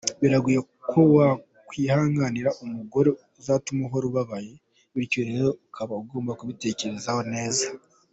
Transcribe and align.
Biragoye 0.21 0.59
ko 0.89 0.99
wakwihanganira 1.15 2.49
umugore 2.63 3.09
uzatuma 3.39 3.81
uhora 3.87 4.05
ubabaye, 4.07 4.53
bityo 4.97 5.21
rero 5.29 5.49
uba 5.83 5.93
ugomba 6.03 6.37
kibitekerezaho 6.39 7.21
neza. 7.35 7.65